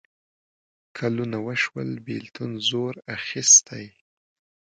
[0.97, 3.85] کلونه وشول بېلتون زور اخیستی.